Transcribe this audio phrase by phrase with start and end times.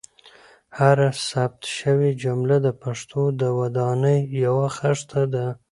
[0.79, 5.47] هره ثبت شوې جمله د پښتو د ودانۍ یوه خښته ده.